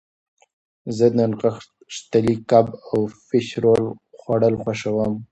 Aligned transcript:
زه 0.97 1.05
د 1.15 1.17
نغښتلي 1.31 2.35
کب 2.49 2.65
او 2.91 2.99
فش 3.25 3.47
رول 3.63 3.83
خوړل 4.17 4.55
خوښوم. 4.61 5.13